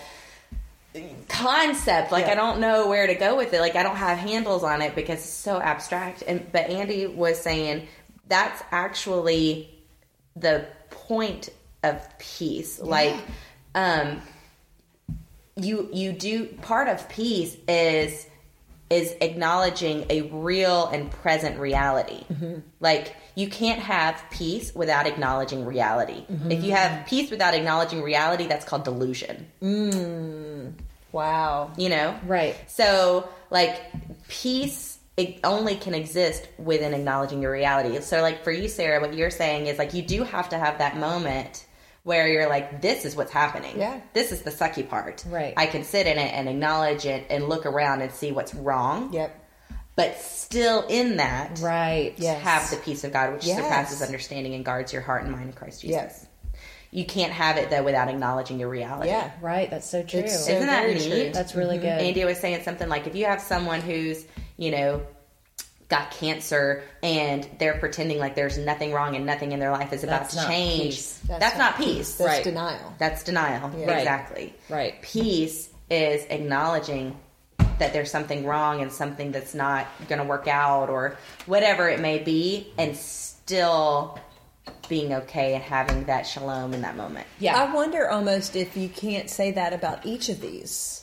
[1.28, 2.12] concept.
[2.12, 2.32] Like, Yeah.
[2.32, 3.60] I don't know where to go with it.
[3.60, 6.22] Like, I don't have handles on it because it's so abstract.
[6.26, 7.86] And but Andy was saying
[8.28, 9.70] that's actually
[10.36, 11.48] the point
[11.82, 12.80] of peace.
[12.80, 13.16] Like,
[13.74, 14.20] um,
[15.56, 18.26] you you do part of peace is
[18.92, 22.24] is acknowledging a real and present reality.
[22.30, 22.60] Mm-hmm.
[22.78, 26.26] Like you can't have peace without acknowledging reality.
[26.30, 26.50] Mm-hmm.
[26.50, 29.46] If you have peace without acknowledging reality, that's called delusion.
[29.62, 30.74] Mm.
[31.10, 31.72] Wow.
[31.76, 32.18] You know?
[32.26, 32.56] Right.
[32.70, 33.80] So, like,
[34.28, 38.00] peace it only can exist within acknowledging your reality.
[38.00, 40.78] So, like, for you, Sarah, what you're saying is like you do have to have
[40.78, 41.66] that moment
[42.04, 43.78] where you're like, this is what's happening.
[43.78, 44.00] Yeah.
[44.12, 45.24] This is the sucky part.
[45.28, 45.54] Right.
[45.56, 49.12] I can sit in it and acknowledge it and look around and see what's wrong.
[49.12, 49.38] Yep.
[49.94, 52.14] But still in that, Right.
[52.16, 52.42] Yes.
[52.42, 53.58] have the peace of God, which Yes.
[53.58, 55.94] surpasses understanding and guards your heart and mind in Christ Jesus.
[55.94, 56.26] Yes.
[56.90, 59.08] You can't have it though without acknowledging your reality.
[59.08, 59.30] Yeah.
[59.40, 59.70] Right.
[59.70, 60.20] That's so true.
[60.20, 61.08] It's so Isn't that neat?
[61.08, 61.30] true.
[61.32, 61.84] That's really mm-hmm.
[61.84, 62.00] good.
[62.06, 64.24] Andy was saying something like if you have someone who's,
[64.56, 65.02] you know,
[65.92, 70.02] got cancer and they're pretending like there's nothing wrong and nothing in their life is
[70.02, 70.94] about That's to change.
[70.94, 71.20] peace.
[71.28, 72.14] That's, not peace.
[72.14, 72.42] That's Right.
[72.42, 72.94] denial.
[72.98, 73.70] That's denial.
[73.78, 73.98] Yeah.
[73.98, 74.54] Exactly.
[74.70, 75.02] Right.
[75.02, 77.18] Peace is acknowledging
[77.78, 82.00] that there's something wrong and something that's not going to work out or whatever it
[82.00, 84.18] may be and still
[84.88, 87.26] being okay and having that shalom in that moment.
[87.38, 87.62] Yeah.
[87.62, 91.01] I wonder almost if you can't say that about each of these.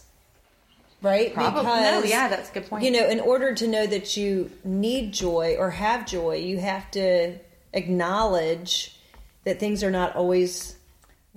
[1.02, 1.34] Right?
[1.34, 1.64] Probably.
[1.64, 2.84] No, yeah, that's a good point.
[2.84, 6.90] You know, in order to know that you need joy or have joy, you have
[6.92, 7.36] to
[7.74, 8.96] acknowledge
[9.46, 10.76] that things are not always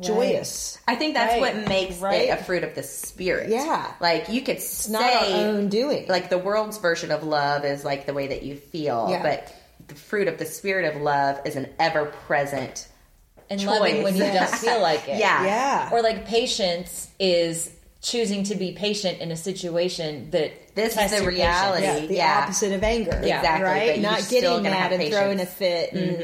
[0.00, 0.78] joyous.
[0.88, 1.40] I think that's Right.
[1.56, 2.22] what makes Right.
[2.28, 3.50] it a fruit of the spirit.
[3.50, 3.92] Yeah.
[4.00, 6.06] Like you could It's say not our own doing.
[6.08, 9.22] like the world's version of love is like the way that you feel, Yeah.
[9.22, 9.52] but
[9.88, 12.88] the fruit of the spirit of love is an ever present
[13.50, 13.68] and choice.
[13.68, 15.18] loving when you don't feel like it.
[15.18, 15.44] Yeah.
[15.44, 15.88] yeah.
[15.92, 17.70] Or like patience is
[18.02, 21.84] choosing to be patient in a situation that This is tests the reality.
[21.84, 22.40] yeah, the yeah.
[22.42, 23.20] opposite of anger.
[23.24, 23.38] Yeah.
[23.38, 23.86] Exactly, Right?
[24.00, 25.50] you're Not getting mad have and throwing a patience.
[25.50, 25.58] Mm-hmm.
[25.58, 26.20] fit and,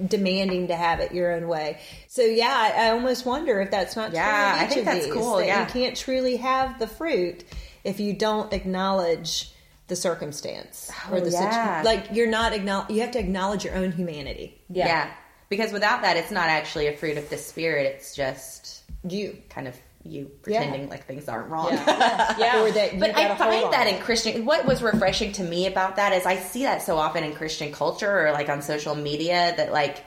[0.00, 1.78] and demanding to have it your own way.
[2.08, 4.60] So yeah, I, I almost wonder if that's not Yeah, true.
[4.60, 5.60] of I think of that's these, cool, That yeah.
[5.60, 7.44] you can't truly have the fruit
[7.84, 9.50] if you don't acknowledge
[9.88, 11.78] the circumstance or Oh, the yeah.
[11.82, 12.90] situ- like you're not acknowledge.
[12.90, 14.60] You have to acknowledge your own humanity.
[14.68, 14.86] yeah.
[14.86, 15.10] Yeah.
[15.50, 19.36] Because without that it's not actually a fruit of the spirit, it's just You.
[19.50, 21.72] kind of you pretending like things aren't wrong.
[21.72, 22.60] Yeah.
[22.62, 26.12] Or that But I find that in Christian, what was refreshing to me about that
[26.12, 29.72] is I see that so often in Christian culture or like on social media that
[29.72, 30.04] like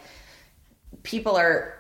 [1.04, 1.74] people are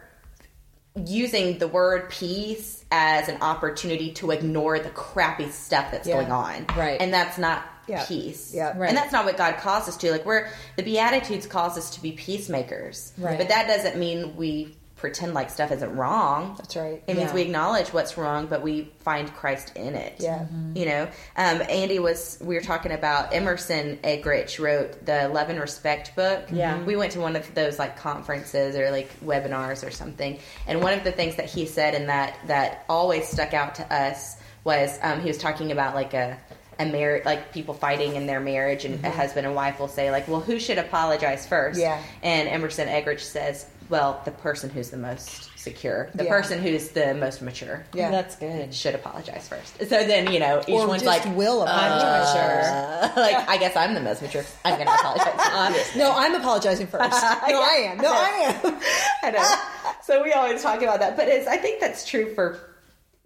[1.05, 6.15] using the word peace as an opportunity to ignore the crappy stuff that's Yeah.
[6.15, 6.65] going on.
[6.75, 6.99] Right.
[6.99, 8.03] And that's not Yeah.
[8.05, 8.51] peace.
[8.53, 8.73] Yeah.
[8.75, 8.89] Right.
[8.89, 10.11] And that's not what God calls us to.
[10.11, 13.13] Like we're the Beatitudes calls us to be peacemakers.
[13.17, 13.37] Right.
[13.37, 16.55] But that doesn't mean we pretend like stuff isn't wrong.
[16.57, 17.03] That's right.
[17.07, 20.15] It means we acknowledge what's wrong, but we find Christ in it.
[20.19, 20.45] Yeah.
[20.73, 21.03] You know,
[21.37, 26.47] um, Andy was, we were talking about Emerson Eggerichs wrote the Love and Respect book.
[26.51, 26.83] Yeah.
[26.83, 30.39] We went to one of those like conferences or like webinars or something.
[30.65, 33.93] And one of the things that he said in that, that always stuck out to
[33.93, 36.39] us was um, he was talking about like a,
[36.79, 40.11] a marriage, like people fighting in their marriage, and a husband and wife will say,
[40.11, 41.79] like, well, who should apologize first?
[41.79, 42.01] Yeah.
[42.21, 46.29] And Emerson Eggerichs says, well, the person who's the most secure, the Yeah.
[46.29, 48.11] person who's the most mature, Yeah.
[48.11, 48.73] That's good.
[48.73, 49.77] should apologize first.
[49.79, 52.35] So then, you know, each Or one's just like, will apologize.
[52.35, 54.43] uh, like, I guess I'm the most mature.
[54.65, 55.85] I'm going to apologize.
[55.95, 57.11] No, I'm apologizing first.
[57.47, 57.97] No, I am.
[57.97, 58.79] No, I am.
[59.23, 59.93] I know.
[60.03, 62.59] So we always talk about that, but it's, I think that's true for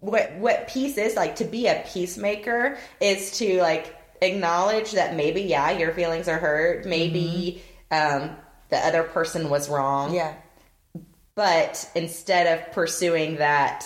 [0.00, 1.36] what what peace is like.
[1.36, 6.86] To be a peacemaker is to like acknowledge that maybe yeah, your feelings are hurt.
[6.86, 8.30] Maybe um,
[8.70, 10.12] the other person was wrong.
[10.14, 10.34] Yeah.
[11.34, 13.84] But instead of pursuing that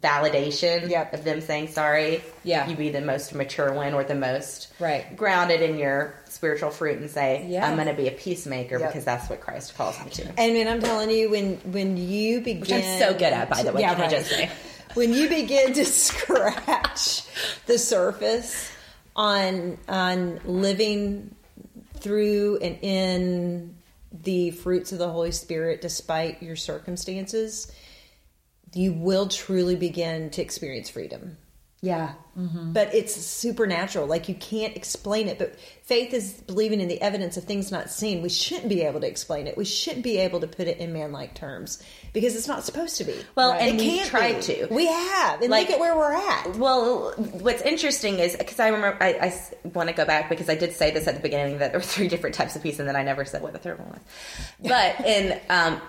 [0.00, 1.14] validation Yep.
[1.14, 2.68] of them saying sorry, Yeah.
[2.68, 5.16] you be the most mature one or the most Right.
[5.16, 7.66] grounded in your spiritual fruit and say, Yeah.
[7.66, 8.88] I'm going to be a peacemaker Yep.
[8.88, 10.26] because that's what Christ calls me to.
[10.38, 13.62] And when I'm telling you, when when you begin, Which I'm so good at, by
[13.62, 13.80] the way.
[13.80, 14.50] Yeah, can I just say?
[14.94, 17.22] when you begin to scratch
[17.66, 18.70] the surface
[19.16, 21.34] on on living
[21.98, 23.74] through and in
[24.12, 27.70] the fruits of the Holy Spirit despite your circumstances,
[28.74, 31.38] you will truly begin to experience freedom.
[31.80, 32.14] Yeah.
[32.34, 34.06] But it's supernatural.
[34.06, 35.38] Like you can't explain it.
[35.38, 38.22] But faith is believing in the evidence of things not seen.
[38.22, 39.56] We shouldn't be able to explain it.
[39.56, 42.96] We shouldn't be able to put it in man like terms because it's not supposed
[42.98, 43.14] to be.
[43.36, 43.70] Well, Right.
[43.70, 44.42] and can't tried be.
[44.42, 44.66] to.
[44.70, 45.40] We have.
[45.40, 46.56] And Like- look at where we're at.
[46.56, 49.32] Well, what's interesting is because I remember I,
[49.74, 51.84] want to go back because I did say this at the beginning that there were
[51.84, 54.00] three different types of peace, and then I never said what the third one was.
[54.62, 55.80] But in um,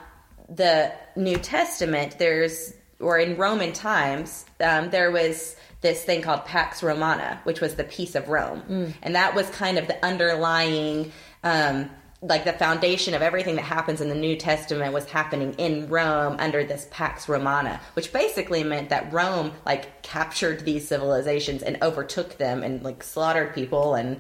[0.49, 6.83] the New Testament, there's or in Roman times, um, there was this thing called Pax
[6.83, 8.63] Romana, which was the peace of Rome,
[9.01, 11.11] and that was kind of the underlying.
[11.43, 11.89] Um,
[12.21, 16.35] like the foundation of everything that happens in the New Testament was happening in Rome
[16.37, 22.37] under this Pax Romana, which basically meant that Rome like captured these civilizations and overtook
[22.37, 24.19] them and like slaughtered people and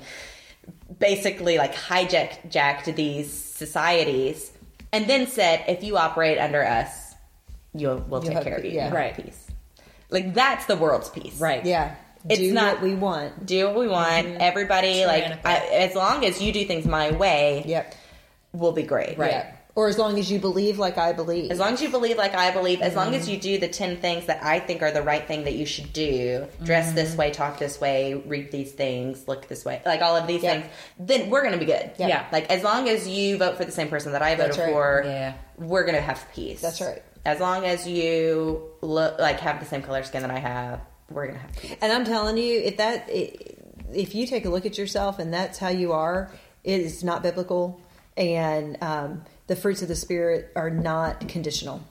[0.99, 4.51] basically like hijacked jacked these societies
[4.91, 7.13] and then said if you operate under us
[7.73, 8.93] you'll we'll take have care of you yeah.
[8.93, 9.15] Right.
[9.15, 9.48] peace
[10.09, 11.65] like that's the world's peace Right.
[11.65, 11.95] Yeah.
[12.27, 13.45] It's Do not- what we want.
[13.45, 17.63] do what we want everybody like I, as long as you do things my way
[17.65, 17.95] Yep.
[18.53, 19.31] we'll be great Right.
[19.31, 19.51] Yeah.
[19.75, 21.51] Or as long as you believe like I believe.
[21.51, 23.31] As long as you believe like I believe, as long as mm-hmm.
[23.35, 25.93] you do the 10 things that I think are the right thing that you should
[25.93, 26.95] do, dress mm-hmm.
[26.95, 30.43] this way, talk this way, read these things, look this way, like all of these
[30.43, 30.61] Yeah.
[30.61, 30.65] things,
[30.99, 31.91] then we're going to be good.
[31.97, 32.07] Yeah.
[32.07, 32.25] Yeah.
[32.29, 34.69] Like as long as you vote for the same person that I voted right.
[34.69, 35.33] for, Yeah.
[35.57, 36.59] we're going to have peace.
[36.59, 37.01] That's right.
[37.29, 41.27] As long as you look like have the same color skin that I have, we're
[41.27, 41.51] to have.
[41.79, 45.59] And I'm telling you, if that if you take a look at yourself and that's
[45.59, 46.31] how you are,
[46.63, 47.79] it is not biblical,
[48.17, 51.83] and um, the fruits of the spirit are not conditional.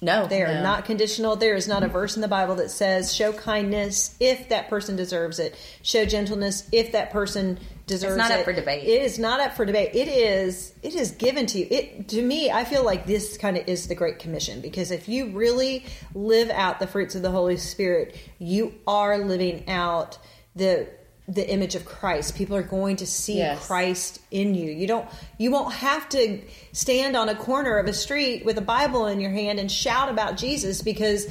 [0.00, 0.26] No.
[0.26, 0.62] They are No.
[0.62, 1.36] not conditional.
[1.36, 4.96] There is not a verse in the Bible that says show kindness if that person
[4.96, 8.18] deserves it, show gentleness if that person deserves it.
[8.20, 8.38] It's not it.
[8.40, 8.84] up for debate.
[8.84, 9.94] It is not up for debate.
[9.94, 11.66] It is it is given to you.
[11.70, 15.08] It to me, I feel like this kind of is the great commission because if
[15.08, 20.18] you really live out the fruits of the Holy Spirit, you are living out
[20.56, 20.88] the
[21.26, 22.36] the image of Christ.
[22.36, 23.66] People are going to see Yes.
[23.66, 24.70] Christ in you.
[24.70, 25.08] You don't
[25.38, 26.40] you won't have to
[26.72, 30.10] stand on a corner of a street with a Bible in your hand and shout
[30.10, 31.26] about Jesus because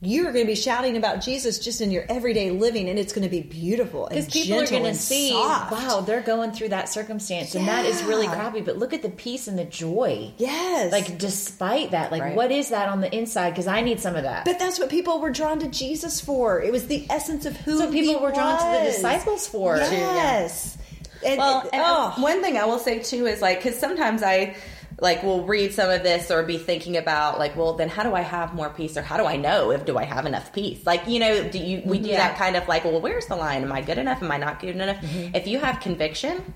[0.00, 3.22] you're going to be shouting about Jesus just in your everyday living and it's going
[3.24, 5.72] to be beautiful and Because people are gentle going to and see, soft.
[5.72, 8.60] wow, they're going through that circumstance, and that is really crappy.
[8.60, 10.30] But look at the peace and the joy.
[10.36, 10.92] Yes.
[10.92, 12.34] Like, despite that, like, Right.
[12.36, 13.50] what is that on the inside?
[13.50, 14.44] Because I need some of that.
[14.44, 16.60] But that's what people were drawn to Jesus for.
[16.60, 19.46] It was the essence of who That's what people he were drawn to the disciples
[19.48, 19.76] for.
[19.76, 20.76] Yes.
[21.24, 22.12] And, Well, and oh.
[22.22, 24.56] one thing I will say too is like, because sometimes I
[25.00, 28.14] like will read some of this or be thinking about like, well, then how do
[28.14, 30.84] I have more peace, or how do I know if do I have enough peace?
[30.86, 32.18] Like, you know, do you we do Yeah.
[32.18, 33.62] that kind of like, well, where's the line?
[33.62, 34.22] Am I good enough?
[34.22, 34.96] Am I not good enough?
[34.98, 35.34] Mm-hmm.
[35.34, 36.54] If you have conviction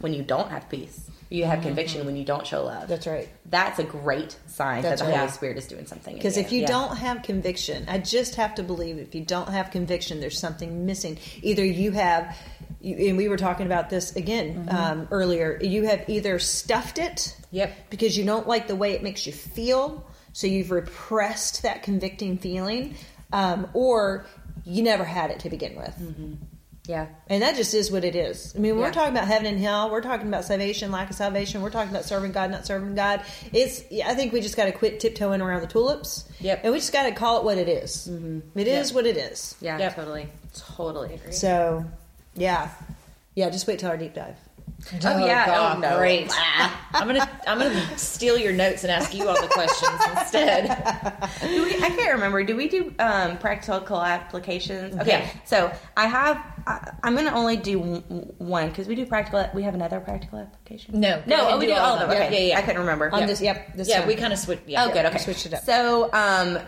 [0.00, 2.88] when you don't have peace, you have conviction when you don't show love.
[2.88, 3.28] That's right.
[3.46, 5.20] That's a great sign That's that the right.
[5.20, 6.14] Holy Spirit is doing something.
[6.14, 6.66] Because if you Yeah.
[6.66, 10.86] don't have conviction, I just have to believe if you don't have conviction, there's something
[10.86, 11.18] missing.
[11.42, 12.36] Either you have,
[12.80, 17.36] you, and we were talking about this again um, earlier, you have either stuffed it
[17.52, 17.90] Yep.
[17.90, 22.38] because you don't like the way it makes you feel, so you've repressed that convicting
[22.38, 22.96] feeling,
[23.32, 24.26] um, or
[24.64, 25.94] you never had it to begin with.
[26.90, 27.06] Yeah.
[27.28, 28.52] And that just is what it is.
[28.56, 28.86] I mean, when Yeah.
[28.88, 31.62] we're talking about heaven and hell, we're talking about salvation, lack of salvation.
[31.62, 33.22] We're talking about serving God, not serving God.
[33.52, 33.82] It's.
[34.04, 36.28] I think we just got to quit tiptoeing around the tulips.
[36.40, 36.60] Yep.
[36.64, 38.08] And we just got to call it what it is.
[38.10, 38.58] Mm-hmm.
[38.58, 38.94] It is Yep.
[38.96, 39.54] what it is.
[39.60, 39.94] Yeah, Yep.
[39.96, 40.28] totally,
[40.76, 41.32] totally agree.
[41.32, 41.84] So,
[42.34, 42.70] yeah,
[43.34, 43.48] yeah.
[43.50, 44.36] Just wait till our deep dive.
[45.04, 45.46] Oh, yeah.
[45.46, 45.98] God, oh, no.
[45.98, 46.30] great.
[46.92, 50.68] I'm gonna I'm gonna steal your notes and ask you all the questions instead.
[51.42, 52.42] Do we, I can't remember.
[52.44, 54.96] Do we do um, practical applications?
[54.96, 55.30] Okay, Yeah.
[55.44, 56.36] so I have.
[56.66, 59.48] I, I'm going to only do one because we do practical.
[59.54, 61.00] We have another practical application.
[61.00, 62.10] No, no, oh, we do all all of them.
[62.10, 62.58] Okay, Yeah, yeah.
[62.58, 63.10] I couldn't remember.
[63.14, 63.74] On this, yep.
[63.76, 64.08] This Yeah, time.
[64.08, 64.60] we kind of switch.
[64.66, 65.04] Yeah, Oh, good.
[65.06, 65.64] Okay, switched it up.
[65.64, 66.58] So, um,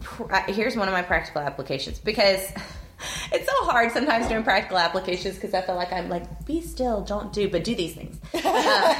[0.00, 2.52] pr- uh, here's one of my practical applications because
[3.32, 7.02] it's so hard sometimes doing practical applications because I feel like I'm like, be still,
[7.02, 8.18] don't do, but do these things.
[8.44, 8.94] Uh,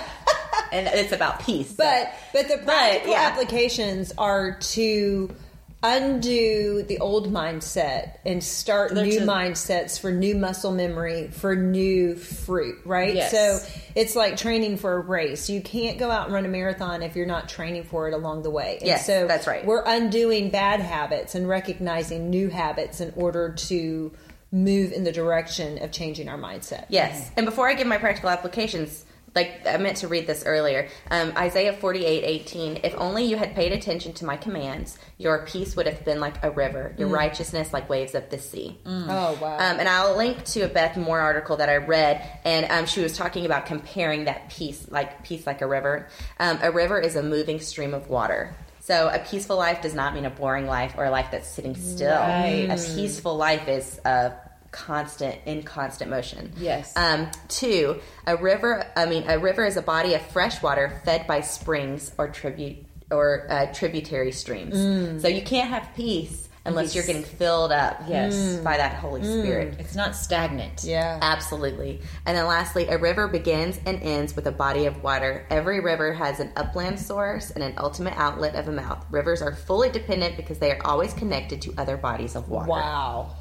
[0.72, 1.68] and it's about peace.
[1.70, 3.20] so- But but the practical yeah.
[3.22, 5.34] applications are to
[5.82, 11.54] undo the old mindset and start They're new to- mindsets for new muscle memory for
[11.54, 13.14] new fruit, right?
[13.14, 13.30] Yes.
[13.30, 13.60] So
[13.94, 15.48] it's like training for a race.
[15.48, 18.42] You can't go out and run a marathon if you're not training for it along
[18.42, 18.78] the way.
[18.78, 19.64] And Yes, so that's right.
[19.64, 24.12] We're undoing bad habits and recognizing new habits in order to
[24.50, 26.86] move in the direction of changing our mindset.
[26.88, 27.30] Yes.
[27.36, 31.32] And before I give my practical applications, like I meant to read this earlier, um,
[31.36, 32.80] Isaiah forty-eight eighteen.
[32.82, 36.42] If only you had paid attention to my commands, your peace would have been like
[36.42, 38.78] a river, your righteousness like waves of the sea.
[38.86, 39.56] Oh wow.
[39.56, 43.00] Um, and I'll link to a Beth Moore article that I read, and um, she
[43.00, 46.08] was talking about comparing that peace, like peace like a river.
[46.38, 48.54] Um, a river is a moving stream of water.
[48.80, 51.76] So a peaceful life does not mean a boring life or a life that's sitting
[51.76, 52.18] still.
[52.18, 52.68] Right.
[52.70, 54.32] A peaceful life is a
[54.70, 56.52] constant, in constant motion.
[56.56, 56.96] Yes.
[56.96, 58.84] Um, two, a river.
[58.96, 62.84] I mean, a river is a body of fresh water fed by springs or tribute
[63.10, 65.22] or uh, tributary streams.
[65.22, 68.58] So you can't have peace unless you're getting filled up Yes.
[68.58, 69.76] by that Holy Spirit.
[69.78, 70.84] It's not stagnant.
[70.84, 71.18] yeah.
[71.22, 72.02] Absolutely.
[72.26, 75.46] And then lastly, a river begins and ends with a body of water.
[75.48, 79.02] Every river has an upland source and an ultimate outlet of a mouth.
[79.10, 82.68] Rivers are fully dependent because they are always connected to other bodies of water.
[82.68, 83.34] Wow.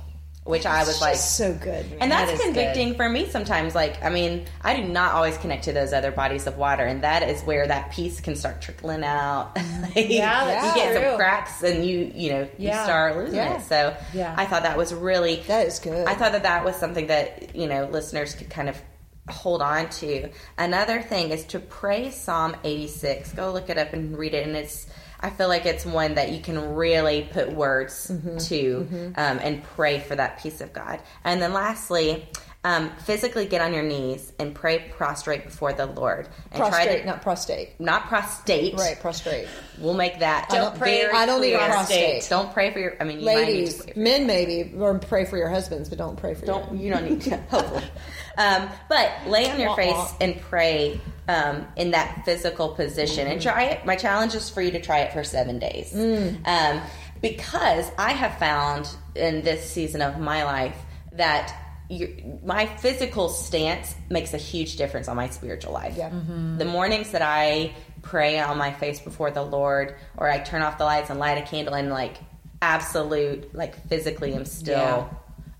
[0.47, 1.89] Which I was like, so good.
[1.91, 1.97] man.
[2.01, 3.75] and that's That is convicting for me sometimes.
[3.75, 7.03] Like, I mean, I do not always connect to those other bodies of water, and
[7.03, 9.57] that is where that peace can start trickling out.
[9.95, 11.09] Like, Yeah, that's you get true.
[11.09, 13.57] some cracks, and you you know you start losing Yeah.
[13.59, 13.63] it.
[13.65, 14.33] So Yeah.
[14.37, 16.07] I thought that was really That is good.
[16.07, 18.81] I thought that that was something that you know listeners could kind of
[19.29, 20.29] hold on to.
[20.57, 23.33] Another thing is to pray Psalm 86.
[23.33, 24.87] Go look it up and read it, and it's.
[25.19, 28.37] I feel like it's one that you can really put words Mm-hmm.
[28.37, 30.99] to um, and pray for that peace of God.
[31.23, 32.27] And then lastly,
[32.63, 36.99] um, physically get on your knees and pray prostrate before the Lord and prostrate, try
[36.99, 37.79] to not prostate.
[37.79, 38.75] not prostate.
[38.75, 39.47] Right, prostrate.
[39.79, 40.49] We'll make that.
[40.49, 42.27] Don't pray- I don't need a prostate.
[42.29, 42.97] Don't pray for your.
[42.99, 46.17] I mean, you might need Ladies, men maybe, or pray for your husbands, but don't
[46.17, 47.83] pray for your don't you don't need to hopefully
[48.37, 53.27] um, but lay on your face and pray um, in that physical position.
[53.27, 53.85] And try it.
[53.85, 55.93] My challenge is for you to try it for seven days.
[55.95, 56.81] Um,
[57.19, 60.75] because i have found in this season of my life
[61.13, 61.51] that
[61.89, 62.09] your,
[62.43, 65.95] my physical stance makes a huge difference on my spiritual life.
[65.97, 66.09] Yeah.
[66.09, 70.77] the mornings that i pray on my face before the lord or i turn off
[70.77, 72.17] the lights and light a candle and like
[72.61, 75.09] absolute like physically am still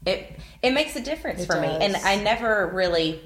[0.06, 0.14] Yeah.
[0.14, 1.68] it it makes a difference It for me.
[1.68, 3.20] and i never really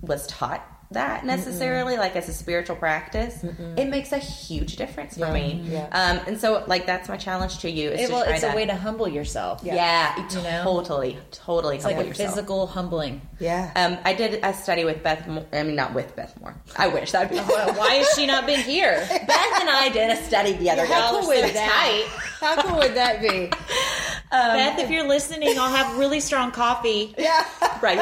[0.00, 3.42] was taught that necessarily like as a spiritual practice
[3.76, 5.32] it makes a huge difference for Yeah.
[5.32, 5.86] me Yeah.
[5.92, 8.52] um, and so like that's my challenge to you is It- to well, it's that.
[8.52, 9.60] a way to humble yourself.
[9.64, 10.62] yeah, You know?
[10.64, 12.30] totally totally It's like a yourself.
[12.34, 13.22] physical humbling.
[13.40, 13.70] Yeah.
[13.76, 15.26] um, I did a study with Beth.
[15.26, 16.54] Moore, I mean, not with Beth Moore.
[16.76, 17.38] I wish that'd be.
[17.38, 18.94] Why has she not been here?
[19.08, 20.92] Beth and I did a study the other day.
[20.92, 22.06] How cool would so that?
[22.40, 23.50] How cool would that be?
[24.30, 27.14] Beth, if you're listening, I'll have really strong coffee.
[27.18, 27.44] Yeah.
[27.80, 27.98] right.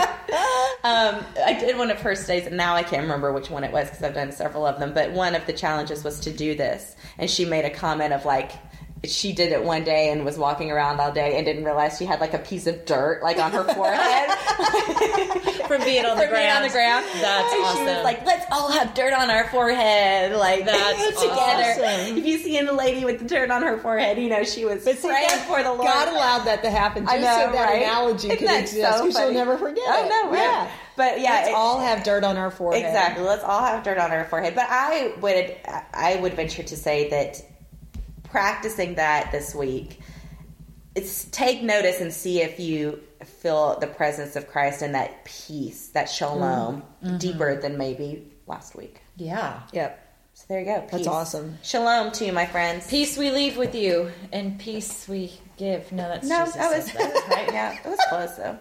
[0.85, 3.73] Um, I did one of her studies, and now I can't remember which one it
[3.73, 4.93] was because I've done several of them.
[4.95, 8.25] But one of the challenges was to do this, and she made a comment of
[8.25, 8.53] like.
[9.05, 12.05] She did it one day and was walking around all day and didn't realize she
[12.05, 14.31] had like a piece of dirt like on her forehead
[15.67, 16.57] From being on the from being ground.
[16.59, 17.05] on the ground.
[17.21, 17.79] That's and awesome.
[17.79, 22.17] She was like, "Let's all have dirt on our forehead, like That's together." awesome.
[22.19, 24.85] If you see a lady with the dirt on her forehead, you know she was
[24.85, 25.83] But see, praying that- for the Lord.
[25.83, 27.83] God allowed that to happen just I know, so that right?
[27.83, 28.99] analogy Isn't could exist.
[28.99, 29.35] so shall funny?
[29.35, 30.09] never forget I it.
[30.09, 30.39] know, right?
[30.43, 30.71] Yeah.
[31.03, 32.85] But yeah, Let's it- all have dirt on our forehead.
[32.87, 33.25] Exactly.
[33.25, 34.55] Let's all have dirt on our forehead.
[34.55, 35.57] But I would
[35.93, 37.43] I would venture to say that
[38.23, 39.99] practicing that this week,
[40.95, 45.88] it's take notice and see if you feel the presence of Christ and that peace,
[45.88, 47.17] that shalom, Mm-hmm.
[47.19, 49.00] deeper than maybe last week.
[49.17, 49.61] Yeah.
[49.73, 49.98] Yep.
[50.35, 50.87] So there you go.
[50.90, 51.59] That's awesome.
[51.63, 52.87] Shalom to you, my friends.
[52.88, 55.90] Peace we leave with you, and peace we give.
[55.90, 57.48] No, that's No, Jesus that was that, right?
[57.53, 58.57] yeah, it was close though.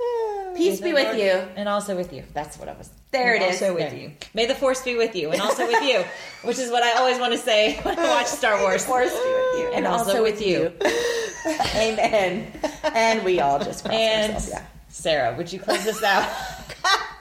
[0.56, 1.30] Peace be with you.
[1.56, 2.24] and also with you.
[2.34, 2.90] That's what I was.
[3.12, 3.60] There it And is.
[3.62, 3.98] also with There.
[4.00, 4.12] you.
[4.34, 6.04] May the force be with you, and also with you,
[6.48, 8.84] which is what I always want to say when I watch Star Wars.
[8.84, 10.72] Force be with you, and, also, with you.
[11.76, 12.52] Amen.
[12.84, 14.50] And we all just crossed And ourselves.
[14.50, 14.66] Yeah.
[14.88, 16.28] Sarah, would you close this out?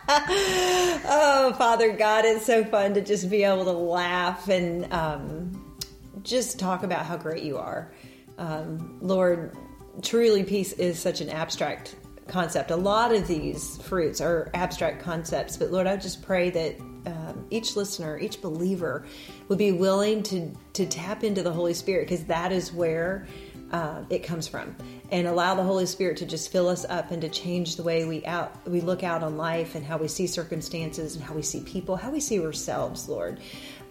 [0.07, 5.75] oh, Father God, it's so fun to just be able to laugh and um,
[6.23, 7.91] just talk about how great you are.
[8.37, 9.55] Um, Lord,
[10.01, 11.95] truly, peace is such an abstract
[12.29, 12.71] concept.
[12.71, 17.45] A lot of these fruits are abstract concepts, but Lord, I just pray that um,
[17.49, 19.05] each listener, each believer
[19.47, 23.25] would be willing to, to tap into the Holy Spirit because that is where
[23.71, 24.75] uh, it comes from
[25.11, 28.05] and allow the Holy Spirit to just fill us up and to change the way
[28.05, 31.41] we out we look out on life and how we see circumstances and how we
[31.41, 33.39] see people, how we see ourselves, Lord.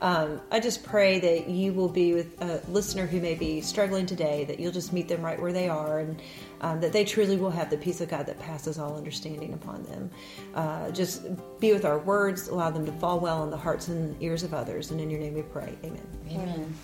[0.00, 4.06] Um, I just pray that you will be with a listener who may be struggling
[4.06, 6.22] today, that you'll just meet them right where they are, and
[6.60, 9.82] um, that they truly will have the peace of God that passes all understanding upon
[9.84, 10.10] them.
[10.54, 11.22] Uh, just
[11.60, 14.54] be with our words, allow them to fall well in the hearts and ears of
[14.54, 15.76] others, and in your name we pray.
[15.84, 16.06] Amen.
[16.30, 16.74] Amen.